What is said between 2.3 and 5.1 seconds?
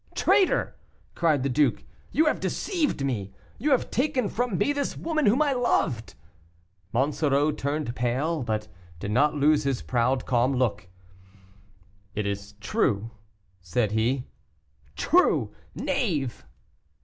deceived me; you have taken from me this